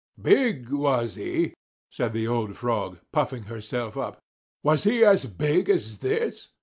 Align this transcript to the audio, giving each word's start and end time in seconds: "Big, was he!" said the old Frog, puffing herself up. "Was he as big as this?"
"Big, 0.19 0.67
was 0.73 1.13
he!" 1.13 1.53
said 1.91 2.11
the 2.11 2.27
old 2.27 2.55
Frog, 2.57 2.97
puffing 3.13 3.43
herself 3.43 3.95
up. 3.95 4.17
"Was 4.63 4.83
he 4.83 5.05
as 5.05 5.27
big 5.27 5.69
as 5.69 5.99
this?" 5.99 6.47